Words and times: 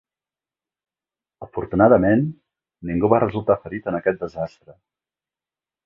Afortunadament, 1.47 2.25
ningú 2.91 3.13
va 3.15 3.23
resultar 3.25 3.61
ferit 3.67 3.93
en 3.93 4.03
aquest 4.03 4.25
desastre. 4.27 4.79